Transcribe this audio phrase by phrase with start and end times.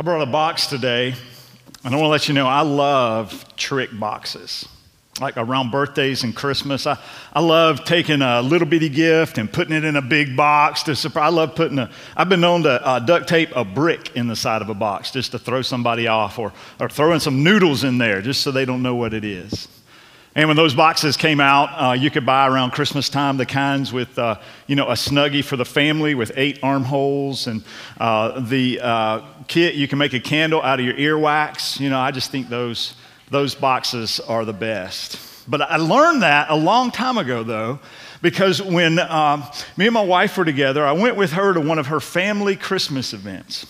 [0.00, 1.14] I brought a box today,
[1.84, 4.66] and I want to let you know I love trick boxes.
[5.20, 6.96] Like around birthdays and Christmas, I,
[7.34, 10.96] I love taking a little bitty gift and putting it in a big box to
[10.96, 11.26] surprise.
[11.26, 14.36] I love putting a, I've been known to uh, duct tape a brick in the
[14.36, 17.98] side of a box just to throw somebody off or, or throwing some noodles in
[17.98, 19.68] there just so they don't know what it is.
[20.36, 23.92] And when those boxes came out, uh, you could buy around Christmas time the kinds
[23.92, 24.38] with, uh,
[24.68, 27.64] you know, a snuggie for the family with eight armholes, and
[27.98, 31.80] uh, the uh, kit you can make a candle out of your earwax.
[31.80, 32.94] You know, I just think those
[33.30, 35.18] those boxes are the best.
[35.48, 37.80] But I learned that a long time ago, though,
[38.22, 39.42] because when um,
[39.76, 42.54] me and my wife were together, I went with her to one of her family
[42.54, 43.66] Christmas events.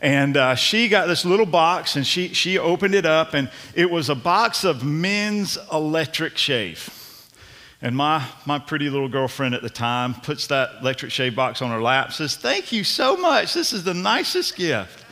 [0.00, 3.90] And uh, she got this little box and she, she opened it up, and it
[3.90, 6.92] was a box of men's electric shave.
[7.82, 11.70] And my, my pretty little girlfriend at the time puts that electric shave box on
[11.70, 13.54] her lap, says, Thank you so much.
[13.54, 15.04] This is the nicest gift.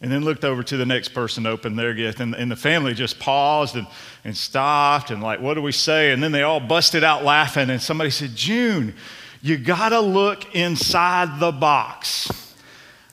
[0.00, 2.92] And then looked over to the next person, opened their gift, and, and the family
[2.92, 3.86] just paused and,
[4.24, 6.10] and stopped and, like, what do we say?
[6.10, 8.94] And then they all busted out laughing, and somebody said, June,
[9.42, 12.51] you gotta look inside the box.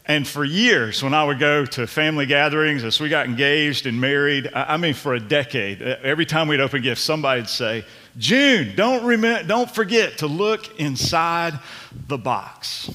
[0.10, 4.02] And for years, when I would go to family gatherings, as we got engaged and
[4.02, 7.86] married, I mean, for a decade, every time we'd open gifts, somebody'd say,
[8.18, 11.60] June, don't, remember, don't forget to look inside
[12.08, 12.90] the box.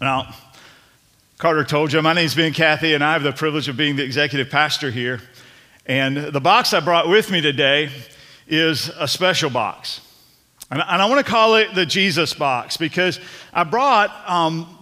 [0.00, 0.34] Now,
[1.36, 4.04] Carter told you, my name's Ben Cathy, and I have the privilege of being the
[4.04, 5.20] executive pastor here.
[5.84, 7.90] And the box I brought with me today
[8.48, 10.00] is a special box.
[10.70, 13.20] And I want to call it the Jesus box because
[13.52, 14.75] I brought um,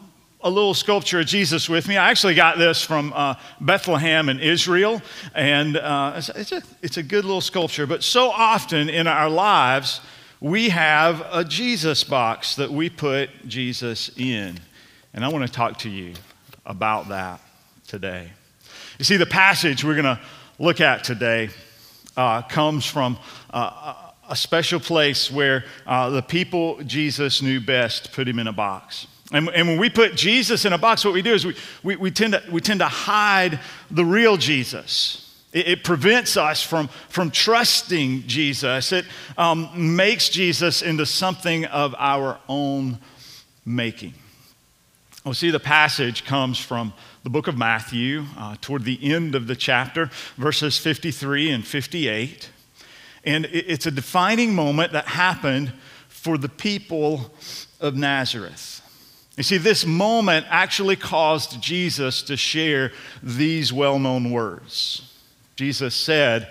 [0.45, 1.97] a little sculpture of Jesus with me.
[1.97, 5.01] I actually got this from uh, Bethlehem in Israel,
[5.34, 7.86] and uh, it's, a, it's a good little sculpture.
[7.86, 10.03] But so often in our lives,
[10.42, 14.61] we have a Jesus box that we put Jesus in.
[15.14, 16.12] And I want to talk to you
[16.67, 17.41] about that
[17.89, 18.31] today.
[18.98, 20.20] You see, the passage we're going to
[20.58, 21.48] look at today
[22.19, 23.17] uh, comes from
[23.51, 23.95] uh,
[24.29, 29.07] a special place where uh, the people Jesus knew best put him in a box.
[29.34, 31.96] And, and, when we put Jesus in a box, what we do is we, we,
[31.96, 33.58] we, tend, to, we tend to hide
[33.90, 35.42] the real Jesus.
[35.52, 38.92] It, it prevents us from, from trusting Jesus.
[38.92, 39.05] It
[39.36, 42.98] um, makes Jesus into something of our own
[43.67, 44.14] making.
[45.24, 46.92] We'll see the passage comes from
[47.24, 52.51] the book of Matthew, uh, toward the end of the chapter, verses 53 and 58.
[53.24, 55.72] And it, it's a defining moment that happened
[56.06, 57.33] for the people
[57.80, 58.83] of Nazareth.
[59.36, 65.12] You see, this moment actually caused Jesus to share these well known words.
[65.56, 66.50] Jesus said,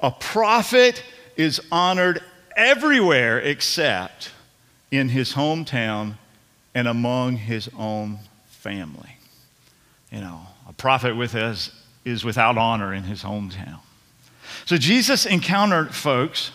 [0.00, 1.02] A prophet
[1.36, 2.22] is honored
[2.56, 4.30] everywhere except
[4.90, 6.14] in his hometown
[6.74, 9.16] and among his own family.
[10.10, 11.70] You know, a prophet with us
[12.04, 13.80] is without honor in his hometown.
[14.64, 16.50] So Jesus encountered folks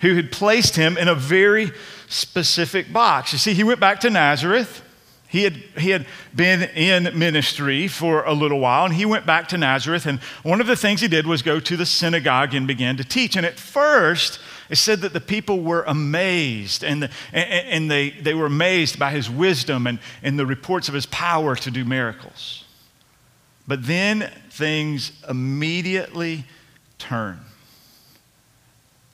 [0.00, 1.70] who had placed him in a very
[2.08, 3.32] specific box.
[3.32, 4.82] You see, he went back to Nazareth.
[5.28, 9.48] He had, he had been in ministry for a little while, and he went back
[9.48, 10.06] to Nazareth.
[10.06, 13.04] And one of the things he did was go to the synagogue and began to
[13.04, 13.36] teach.
[13.36, 14.38] And at first,
[14.70, 18.98] it said that the people were amazed, and, the, and, and they, they were amazed
[18.98, 22.64] by his wisdom and, and the reports of his power to do miracles.
[23.66, 26.44] But then things immediately
[26.98, 27.40] turn.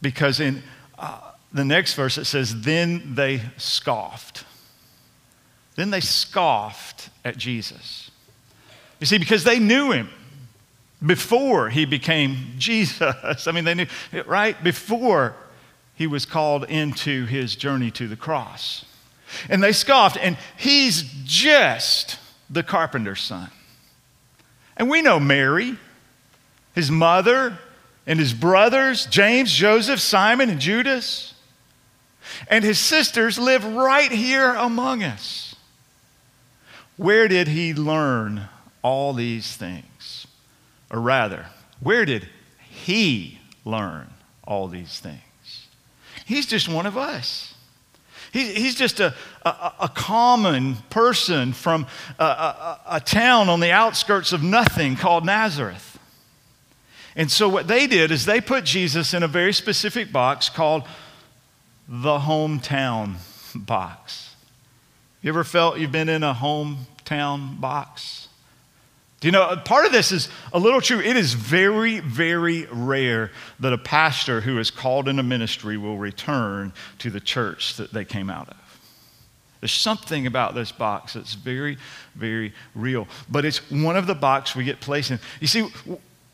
[0.03, 0.63] Because in
[0.99, 1.21] uh,
[1.53, 4.45] the next verse it says, Then they scoffed.
[5.77, 8.11] Then they scoffed at Jesus.
[9.01, 10.11] You see, because they knew him
[11.05, 13.47] before he became Jesus.
[13.47, 13.87] I mean, they knew,
[14.27, 14.63] right?
[14.63, 15.35] Before
[15.95, 18.85] he was called into his journey to the cross.
[19.49, 22.19] And they scoffed, and he's just
[22.51, 23.51] the carpenter's son.
[24.77, 25.77] And we know Mary,
[26.75, 27.59] his mother,
[28.07, 31.35] and his brothers, James, Joseph, Simon, and Judas.
[32.49, 35.55] And his sisters live right here among us.
[36.97, 38.49] Where did he learn
[38.83, 40.27] all these things?
[40.91, 41.47] Or rather,
[41.81, 42.29] where did
[42.71, 44.09] he learn
[44.45, 45.21] all these things?
[46.25, 47.55] He's just one of us.
[48.33, 49.15] he's just a,
[49.45, 51.87] a, a, common person from
[52.19, 55.92] a, a, a town on the outskirts of nothing called Nazareth.
[57.15, 60.85] And so, what they did is they put Jesus in a very specific box called
[61.89, 63.17] the hometown
[63.55, 64.35] box.
[65.21, 68.29] You ever felt you've been in a hometown box?
[69.21, 70.99] Do you know, part of this is a little true.
[70.99, 73.31] It is very, very rare
[73.61, 78.05] that a pastor who is called into ministry will return to the church that they
[78.05, 78.57] came out of.
[79.61, 81.79] There's something about this box that's very,
[82.17, 83.07] very real.
[83.31, 85.21] But it's one of the boxes we get placed in.
[85.41, 85.69] You see,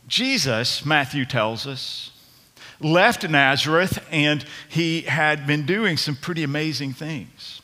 [0.09, 2.11] Jesus, Matthew tells us,
[2.81, 7.58] left Nazareth and he had been doing some pretty amazing things.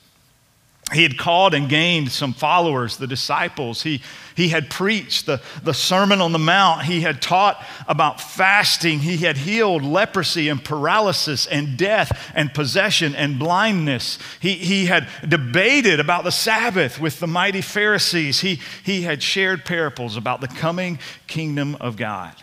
[0.93, 3.83] He had called and gained some followers, the disciples.
[3.83, 4.03] He,
[4.37, 6.83] he had preached the, the Sermon on the Mount.
[6.83, 8.99] He had taught about fasting.
[8.99, 14.19] He had healed leprosy and paralysis and death and possession and blindness.
[14.41, 18.41] He, he had debated about the Sabbath with the mighty Pharisees.
[18.41, 22.35] He, he had shared parables about the coming kingdom of God.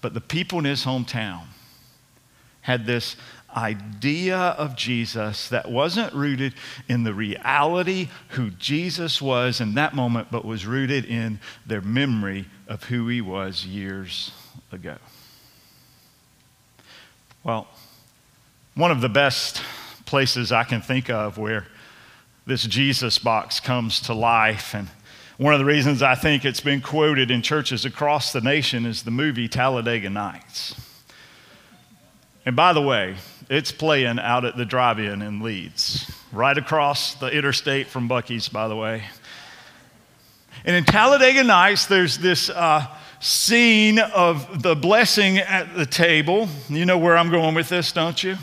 [0.00, 1.46] But the people in his hometown
[2.60, 3.16] had this
[3.56, 6.54] idea of Jesus that wasn't rooted
[6.88, 12.46] in the reality who Jesus was in that moment, but was rooted in their memory
[12.68, 14.32] of who he was years
[14.70, 14.96] ago.
[17.44, 17.66] Well,
[18.74, 19.62] one of the best
[20.06, 21.66] places I can think of where
[22.46, 24.88] this Jesus box comes to life, and
[25.38, 29.02] one of the reasons I think it's been quoted in churches across the nation is
[29.02, 30.74] the movie Talladega Nights.
[32.44, 33.16] And by the way,
[33.52, 38.48] it's playing out at the drive in in Leeds, right across the interstate from Buc-ee's,
[38.48, 39.04] by the way.
[40.64, 42.86] And in Talladega Nights, there's this uh,
[43.20, 46.48] scene of the blessing at the table.
[46.70, 48.38] You know where I'm going with this, don't you?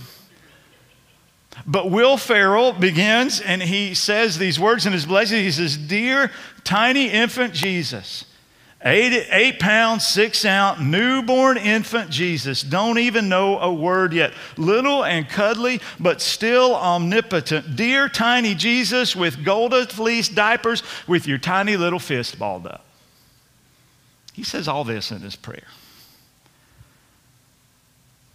[1.66, 5.44] But Will Ferrell begins and he says these words in his blessing.
[5.44, 6.30] He says, Dear
[6.64, 8.26] tiny infant Jesus,
[8.82, 12.62] Eight, eight pounds, six ounce, newborn infant Jesus.
[12.62, 14.32] Don't even know a word yet.
[14.56, 17.76] Little and cuddly, but still omnipotent.
[17.76, 22.86] Dear tiny Jesus with golden fleece diapers with your tiny little fist balled up.
[24.32, 25.68] He says all this in his prayer.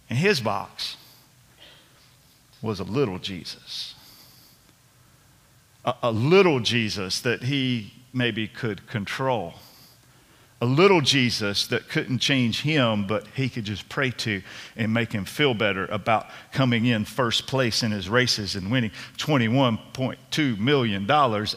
[0.07, 0.97] And his box
[2.61, 3.95] was a little Jesus.
[5.83, 9.55] A, a little Jesus that he maybe could control
[10.65, 14.41] a little Jesus that couldn't change him, but he could just pray to
[14.75, 18.89] and make him feel better about coming in first place in his races and winning
[19.17, 21.09] $21.2 million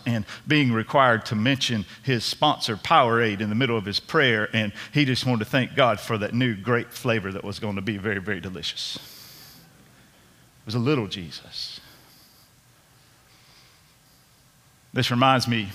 [0.05, 4.51] and being required to mention his sponsor, Powerade, in the middle of his prayer.
[4.53, 7.77] And he just wanted to thank God for that new great flavor that was going
[7.77, 8.97] to be very, very delicious.
[8.97, 11.81] It was a little Jesus.
[14.93, 15.71] This reminds me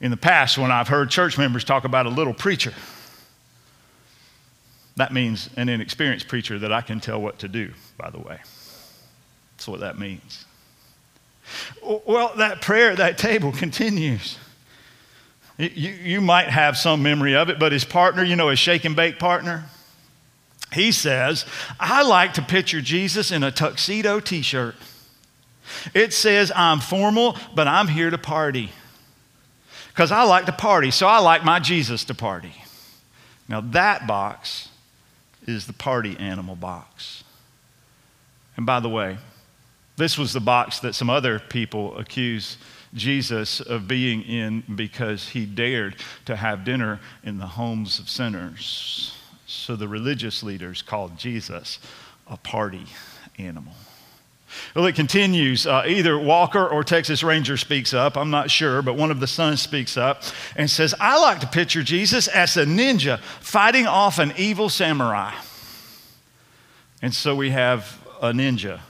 [0.00, 2.72] in the past when I've heard church members talk about a little preacher.
[4.96, 8.38] That means an inexperienced preacher that I can tell what to do, by the way.
[9.52, 10.44] That's what that means.
[11.82, 14.38] Well, that prayer at that table continues.
[15.58, 18.84] You, you might have some memory of it, but his partner, you know, his shake
[18.84, 19.64] and bake partner,
[20.72, 21.46] he says,
[21.78, 24.74] I like to picture Jesus in a tuxedo t shirt.
[25.94, 28.70] It says, I'm formal, but I'm here to party
[29.96, 32.52] because I like to party, so I like my Jesus to party.
[33.48, 34.68] Now, that box
[35.46, 37.24] is the party animal box.
[38.58, 39.16] And by the way,
[39.96, 42.58] this was the box that some other people accuse
[42.92, 45.96] Jesus of being in because he dared
[46.26, 49.16] to have dinner in the homes of sinners.
[49.46, 51.78] So the religious leaders called Jesus
[52.26, 52.84] a party
[53.38, 53.72] animal.
[54.74, 55.66] Well, it continues.
[55.66, 58.16] Uh, either Walker or Texas Ranger speaks up.
[58.16, 60.22] I'm not sure, but one of the sons speaks up
[60.54, 65.34] and says, I like to picture Jesus as a ninja fighting off an evil samurai.
[67.02, 68.80] And so we have a ninja,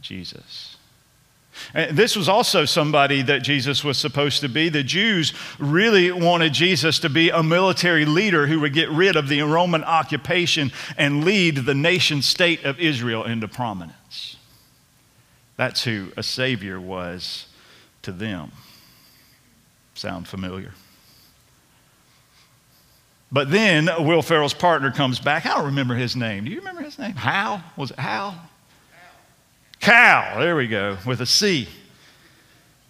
[0.00, 0.76] Jesus.
[1.72, 4.68] And this was also somebody that Jesus was supposed to be.
[4.68, 9.28] The Jews really wanted Jesus to be a military leader who would get rid of
[9.28, 13.94] the Roman occupation and lead the nation state of Israel into prominence.
[15.56, 17.46] That's who a Savior was
[18.02, 18.52] to them.
[19.94, 20.72] Sound familiar?
[23.30, 25.46] But then Will Ferrell's partner comes back.
[25.46, 26.44] I don't remember his name.
[26.44, 27.14] Do you remember his name?
[27.16, 27.62] Hal?
[27.76, 28.34] Was it Hal?
[29.80, 30.40] Cal.
[30.40, 31.68] There we go, with a C.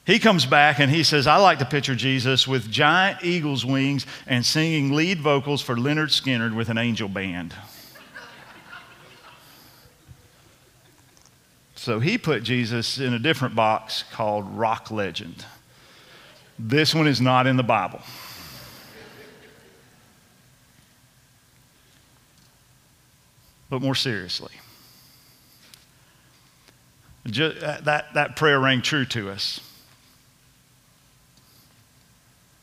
[0.07, 4.07] He comes back and he says, I like to picture Jesus with giant eagle's wings
[4.27, 7.55] and singing lead vocals for Lynyrd Skynyrd with an angel band.
[11.85, 15.45] So he put Jesus in a different box called rock legend.
[16.59, 18.01] This one is not in the Bible.
[23.69, 24.55] But more seriously,
[27.27, 29.61] just, uh, that, that prayer rang true to us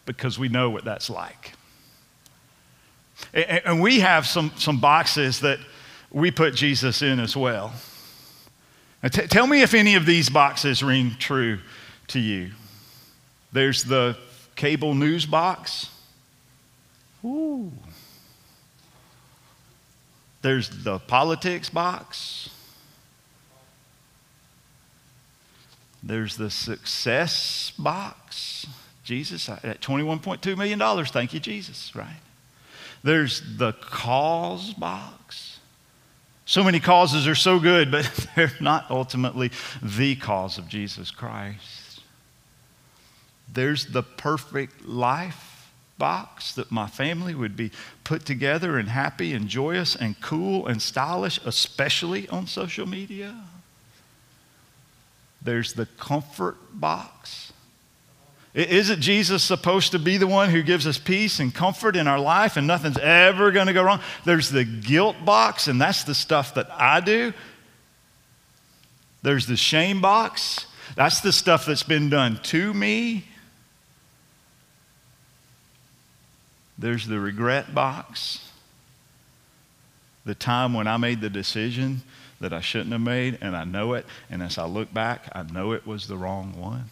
[0.07, 1.51] because we know what that's like.
[3.35, 5.59] And, and we have some, some boxes that
[6.09, 7.71] we put Jesus in as well.
[9.09, 11.59] T- tell me if any of these boxes ring true
[12.07, 12.51] to you.
[13.51, 14.17] There's the
[14.55, 15.89] cable news box.
[17.25, 17.71] Ooh.
[20.41, 22.49] There's the politics box.
[26.03, 28.65] There's the success box.
[29.03, 32.21] Jesus, uh, at $21.2 million, thank you, Jesus, right?
[33.03, 35.50] There's the cause box.
[36.45, 42.01] So many causes are so good, but they're not ultimately the cause of Jesus Christ.
[43.53, 45.51] There's the perfect life
[45.97, 47.71] box that my family would be
[48.03, 53.35] put together and happy and joyous and cool and stylish, especially on social media.
[55.41, 57.50] There's the comfort box.
[58.53, 62.19] Isn't Jesus supposed to be the one who gives us peace and comfort in our
[62.19, 64.01] life and nothing's ever going to go wrong?
[64.25, 67.33] There's the guilt box, and that's the stuff that I do.
[69.23, 70.65] There's the shame box.
[70.95, 73.25] That's the stuff that's been done to me
[76.81, 78.49] There's the regret box.
[80.25, 82.01] The time when I made the decision
[82.39, 84.07] that I shouldn't have made, and I know it.
[84.31, 86.89] And as I look back, I know it was the wrong one.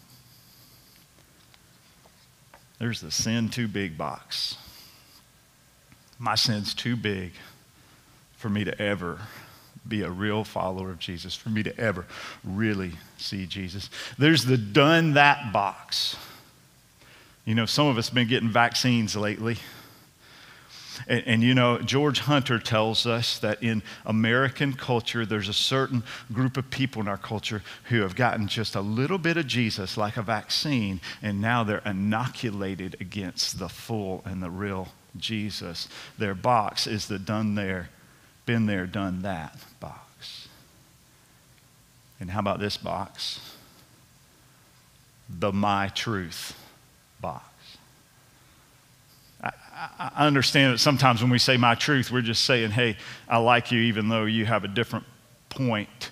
[2.80, 4.56] There's the sin too big box.
[6.18, 7.32] My sin's too big
[8.36, 9.20] for me to ever
[9.86, 12.06] be a real follower of Jesus, for me to ever
[12.42, 13.90] really see Jesus.
[14.18, 16.16] There's the done that box.
[17.44, 19.58] You know, some of us have been getting vaccines lately.
[21.06, 26.02] And, and, you know, George Hunter tells us that in American culture, there's a certain
[26.32, 29.96] group of people in our culture who have gotten just a little bit of Jesus,
[29.96, 35.88] like a vaccine, and now they're inoculated against the full and the real Jesus.
[36.18, 37.90] Their box is the done there,
[38.46, 40.48] been there, done that box.
[42.18, 43.40] And how about this box?
[45.28, 46.56] The my truth
[47.20, 47.49] box.
[49.80, 53.72] I understand that sometimes when we say my truth, we're just saying, hey, I like
[53.72, 55.06] you even though you have a different
[55.48, 56.10] point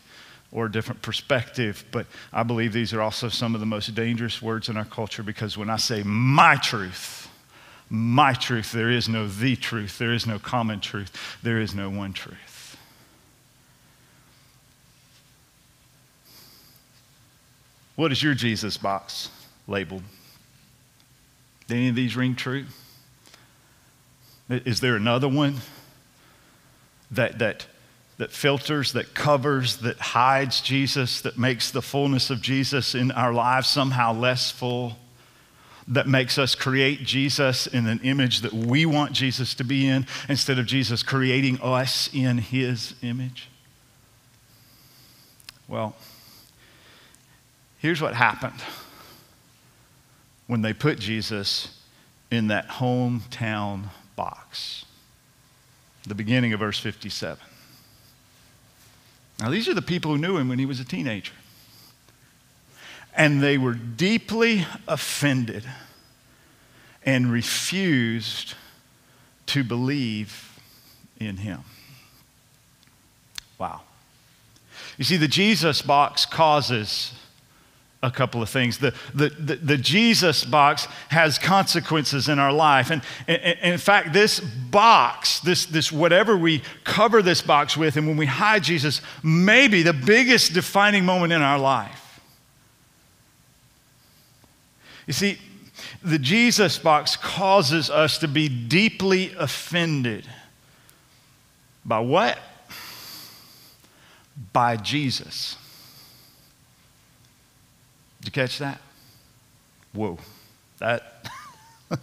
[0.51, 1.85] or a different perspective.
[1.91, 5.23] But I believe these are also some of the most dangerous words in our culture
[5.23, 7.29] because when I say my truth,
[7.91, 11.91] my truth, there is no the truth, there is no common truth, there is no
[11.91, 12.77] one truth.
[17.97, 19.29] What is your Jesus box
[19.67, 20.05] labeled?
[21.67, 22.65] Did any of these ring true?
[24.49, 25.57] Is there another one
[27.11, 27.67] that, that,
[28.17, 33.33] that filters, that covers, that hides Jesus, that makes the fullness of Jesus in our
[33.33, 34.97] lives somehow less full?
[35.87, 40.07] That makes us create Jesus in an image that we want Jesus to be in
[40.29, 43.49] instead of Jesus creating us in his image?
[45.67, 45.95] Well,
[47.79, 48.61] here's what happened
[50.47, 51.79] when they put Jesus
[52.31, 54.85] in that hometown box.
[56.07, 57.39] The beginning of verse 57.
[59.39, 61.33] Now, these are the people who knew him when he was a teenager.
[63.17, 65.65] And they were deeply offended
[67.05, 68.55] and refused
[69.47, 70.59] to believe
[71.21, 71.61] in him.
[73.57, 73.83] Wow.
[74.97, 77.13] You see, the Jesus box causes
[78.03, 78.79] a couple of things.
[78.79, 82.91] The, the, the, the, Jesus box has consequences in our life.
[82.91, 87.97] And, and, and, in fact, this box, this, this whatever we cover this box with,
[87.97, 92.21] and when we hide Jesus, may be the biggest defining moment in our life.
[95.09, 95.39] You see,
[96.03, 100.25] the Jesus box causes us to be deeply offended.
[101.85, 102.39] By what?
[104.53, 105.57] By Jesus.
[108.29, 108.79] You catch that?
[109.95, 110.19] Whoa.
[110.81, 111.31] That.
[111.91, 111.97] you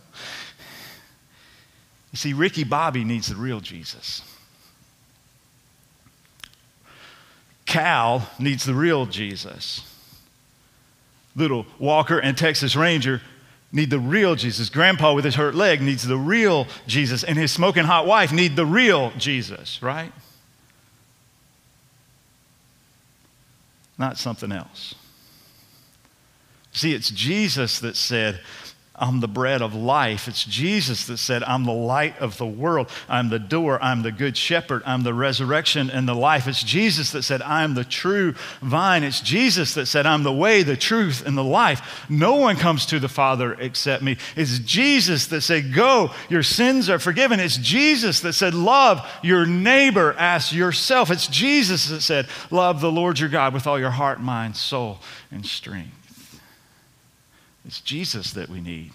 [2.15, 4.23] see, Ricky Bobby needs the real Jesus.
[7.67, 9.87] Cal needs the real Jesus.
[11.35, 13.21] Little Walker and Texas Ranger
[13.71, 14.69] need the real Jesus.
[14.69, 17.23] Grandpa with his hurt leg needs the real Jesus.
[17.23, 20.11] And his smoking hot wife need the real Jesus, right?
[23.99, 24.95] Not something else.
[26.75, 28.41] See, it's Jesus that said,
[28.97, 30.27] I'm the bread of life.
[30.27, 32.89] It's Jesus that said, I'm the light of the world.
[33.07, 33.81] I'm the door.
[33.81, 34.83] I'm the good shepherd.
[34.85, 36.47] I'm the resurrection and the life.
[36.47, 39.03] It's Jesus that said, I'm the true vine.
[39.03, 42.05] It's Jesus that said, I'm the way, the truth, and the life.
[42.09, 44.17] No one comes to the Father except me.
[44.35, 47.39] It's Jesus that said, Go, your sins are forgiven.
[47.39, 51.09] It's Jesus that said, Love your neighbor as yourself.
[51.09, 54.99] It's Jesus that said, Love the Lord your God with all your heart, mind, soul,
[55.31, 56.04] and strength.
[57.65, 58.91] It's Jesus that we need,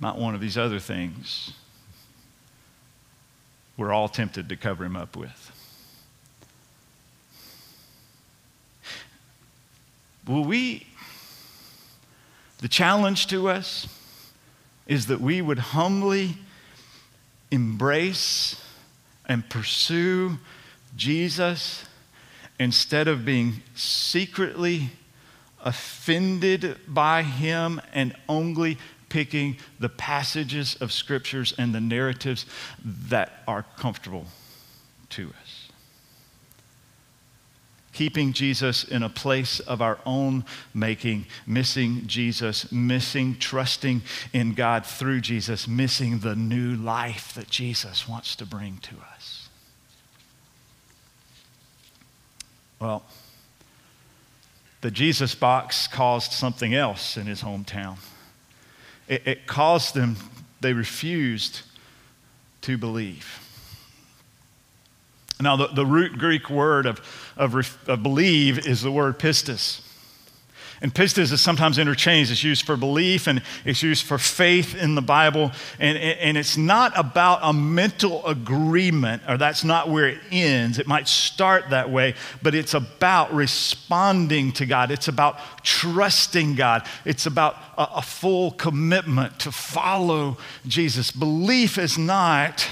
[0.00, 1.52] not one of these other things
[3.76, 5.52] we're all tempted to cover him up with.
[10.26, 10.86] Will we,
[12.58, 13.88] the challenge to us
[14.86, 16.36] is that we would humbly
[17.50, 18.62] embrace
[19.26, 20.38] and pursue
[20.94, 21.86] Jesus
[22.58, 24.90] instead of being secretly
[25.64, 32.46] offended by him and only picking the passages of scriptures and the narratives
[32.84, 34.26] that are comfortable
[35.10, 35.68] to us.
[37.92, 44.02] Keeping Jesus in a place of our own making, missing Jesus, missing trusting
[44.32, 49.48] in God through Jesus, missing the new life that Jesus wants to bring to us.
[52.78, 53.04] Well,
[54.80, 57.98] the Jesus box caused something else in his hometown.
[59.08, 60.16] It, it caused them,
[60.60, 61.62] they refused
[62.62, 63.46] to believe.
[65.40, 67.00] Now, the, the root Greek word of,
[67.36, 67.54] of,
[67.88, 69.80] of believe is the word pistis.
[70.82, 72.30] And pistis is sometimes interchanged.
[72.30, 75.52] It's used for belief and it's used for faith in the Bible.
[75.78, 80.78] And, and it's not about a mental agreement, or that's not where it ends.
[80.78, 84.90] It might start that way, but it's about responding to God.
[84.90, 86.86] It's about trusting God.
[87.04, 91.10] It's about a, a full commitment to follow Jesus.
[91.10, 92.66] Belief is not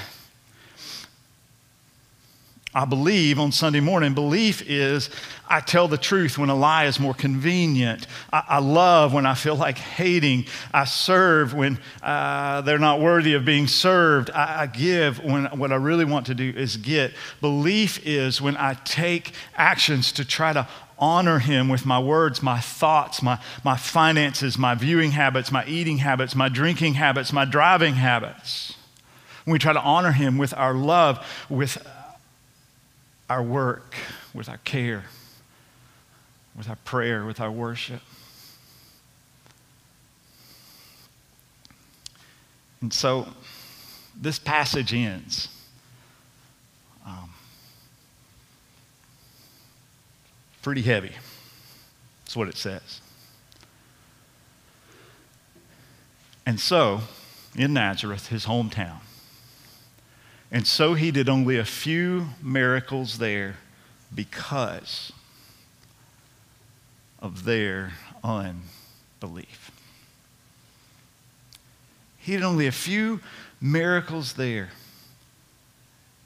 [2.74, 4.12] I believe on Sunday morning.
[4.12, 5.08] Belief is
[5.48, 8.06] I tell the truth when a lie is more convenient.
[8.30, 10.44] I, I love when I feel like hating.
[10.74, 14.30] I serve when uh, they're not worthy of being served.
[14.30, 17.14] I, I give when what I really want to do is get.
[17.40, 22.60] Belief is when I take actions to try to honor him with my words, my
[22.60, 27.94] thoughts, my, my finances, my viewing habits, my eating habits, my drinking habits, my driving
[27.94, 28.74] habits.
[29.44, 31.78] When we try to honor him with our love, with
[33.28, 33.94] our work,
[34.32, 35.04] with our care,
[36.56, 38.00] with our prayer, with our worship.
[42.80, 43.28] And so
[44.20, 45.48] this passage ends.
[47.06, 47.30] Um,
[50.62, 51.12] pretty heavy.
[52.24, 53.00] That's what it says.
[56.44, 57.02] And so,
[57.54, 59.00] in Nazareth, his hometown,
[60.50, 63.56] and so he did only a few miracles there
[64.14, 65.12] because
[67.20, 67.92] of their
[68.24, 69.70] unbelief.
[72.16, 73.20] He did only a few
[73.60, 74.70] miracles there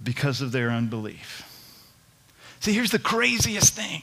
[0.02, 1.48] because of their unbelief.
[2.60, 4.02] See, here's the craziest thing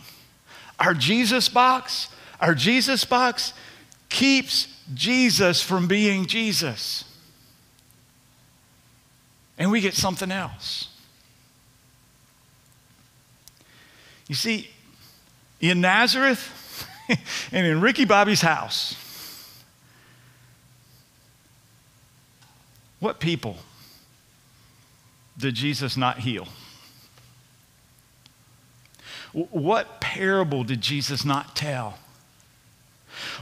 [0.80, 2.10] our Jesus box,
[2.42, 3.54] our Jesus box
[4.10, 7.06] keeps Jesus from being Jesus
[9.60, 10.88] and we get something else.
[14.28, 14.70] You see,
[15.60, 16.88] in Nazareth
[17.52, 18.96] and in Ricky Bobby's house,
[23.00, 23.58] what people
[25.38, 26.48] did Jesus not heal?
[29.34, 32.00] What parable did Jesus not tell?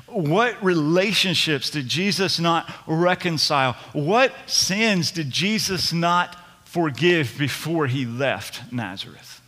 [0.07, 3.73] What relationships did Jesus not reconcile?
[3.93, 6.35] What sins did Jesus not
[6.65, 9.41] forgive before he left Nazareth?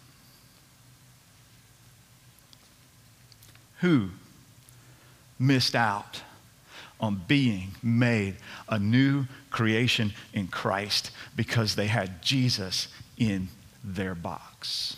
[3.80, 4.10] Who
[5.38, 6.22] missed out
[7.00, 8.36] on being made
[8.68, 13.48] a new creation in Christ because they had Jesus in
[13.84, 14.98] their box?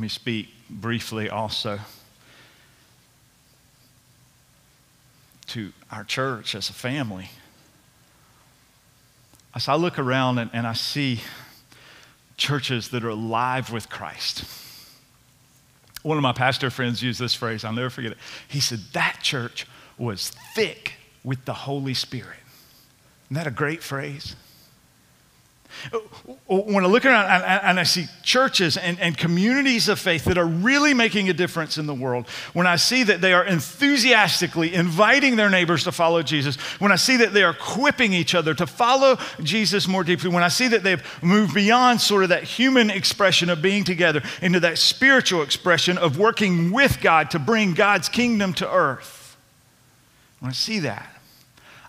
[0.00, 1.78] Me speak briefly also
[5.48, 7.30] to our church as a family.
[9.54, 11.20] As I look around and, and I see
[12.36, 14.44] churches that are alive with Christ,
[16.02, 18.18] one of my pastor friends used this phrase, I'll never forget it.
[18.48, 19.66] He said, That church
[19.98, 22.38] was thick with the Holy Spirit.
[23.26, 24.36] Isn't that a great phrase?
[25.92, 25.98] Uh,
[26.48, 30.46] when I look around and I see churches and, and, communities of faith that are
[30.46, 35.36] really making a difference in the world, when I see that they are enthusiastically inviting
[35.36, 38.66] their neighbors to follow Jesus, when I see that they are equipping each other to
[38.66, 42.90] follow Jesus more deeply, when I see that they've moved beyond sort of that human
[42.90, 48.08] expression of being together into that spiritual expression of working with God to bring God's
[48.08, 49.36] kingdom to earth,
[50.40, 51.09] when I see that,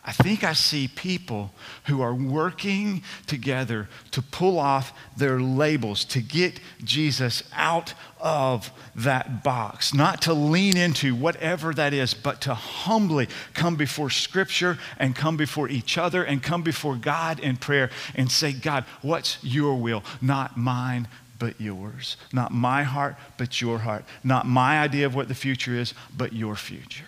[0.03, 1.51] I think I see people
[1.85, 9.43] who are working together to pull off their labels, to get Jesus out of that
[9.43, 15.15] box, not to lean into whatever that is, but to humbly come before Scripture and
[15.15, 19.75] come before each other and come before God in prayer and say, God, what's your
[19.75, 20.03] will?
[20.19, 22.17] Not mine, but yours.
[22.33, 24.05] Not my heart, but your heart.
[24.23, 27.05] Not my idea of what the future is, but your future.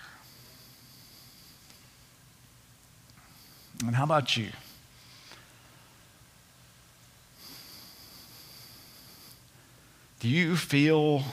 [3.82, 4.50] And how about you?
[10.20, 11.24] Do you feel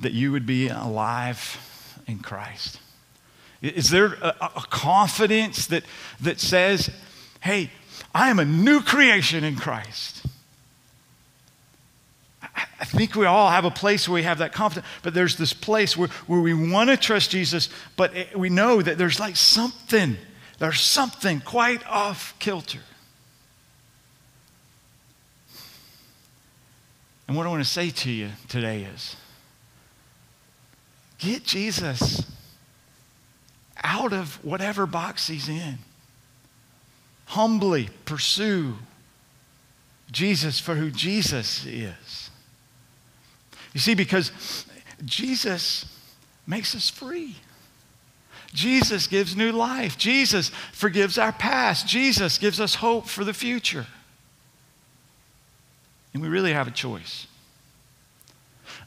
[0.00, 2.80] that you would be alive in Christ?
[3.60, 5.84] Is there a, a, confidence that,
[6.20, 6.90] that says,
[7.40, 7.70] hey,
[8.14, 10.17] I am a new creation in Christ?
[12.92, 15.52] I think we all have a place where we have that confidence, but there's this
[15.52, 19.36] place where, where we want to trust Jesus, but it, we know that there's like
[19.36, 20.16] something
[20.58, 22.80] there's something quite off kilter.
[27.26, 29.14] And what I want to say to you today is
[31.18, 32.24] get Jesus
[33.82, 35.78] out of whatever box he's in.
[37.26, 38.76] Humbly pursue
[40.10, 42.27] Jesus for who Jesus is.
[43.74, 44.32] You see, because
[45.04, 45.84] Jesus
[46.46, 47.36] makes us free.
[48.52, 49.98] Jesus gives new life.
[49.98, 51.86] Jesus forgives our past.
[51.86, 53.86] Jesus gives us hope for the future.
[56.14, 57.26] And we really have a choice.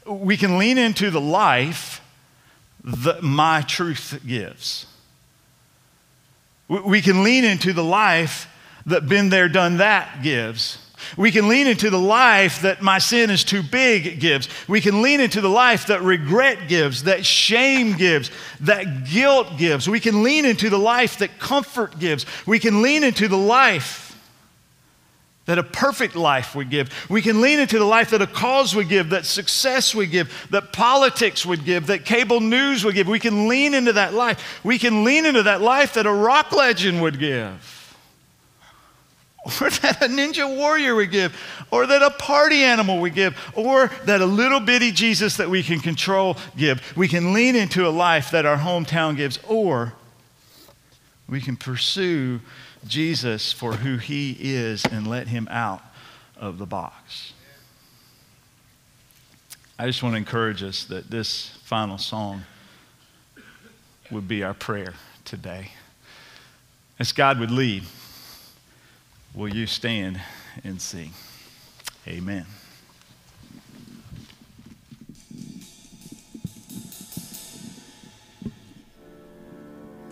[0.05, 2.01] We can lean into the life
[2.83, 4.87] that my truth gives.
[6.67, 8.47] We can lean into the life
[8.87, 10.79] that been there, done that gives.
[11.17, 14.47] We can lean into the life that my sin is too big gives.
[14.67, 19.87] We can lean into the life that regret gives, that shame gives, that guilt gives.
[19.89, 22.25] We can lean into the life that comfort gives.
[22.45, 24.07] We can lean into the life
[25.45, 26.89] that a perfect life would give.
[27.09, 30.47] We can lean into the life that a cause would give, that success would give,
[30.51, 33.07] that politics would give, that cable news would give.
[33.07, 34.61] We can lean into that life.
[34.63, 37.80] We can lean into that life that a rock legend would give
[39.61, 41.35] or that a ninja warrior would give,
[41.71, 45.63] or that a party animal would give, or that a little bitty Jesus that we
[45.63, 46.95] can control give.
[46.95, 49.93] We can lean into a life that our hometown gives, or
[51.27, 52.41] we can pursue
[52.85, 55.81] Jesus for who he is and let him out
[56.37, 57.33] of the box.
[59.79, 62.43] I just want to encourage us that this final song
[64.11, 64.93] would be our prayer
[65.25, 65.71] today.
[66.99, 67.83] As God would lead.
[69.33, 70.19] Will you stand
[70.63, 71.11] and sing?
[72.05, 72.45] Amen.